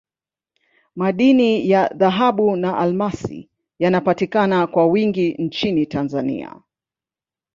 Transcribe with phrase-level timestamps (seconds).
[0.95, 6.61] madini ya dhahabu na almasi yanapatikana kwa wingi nchini tanzania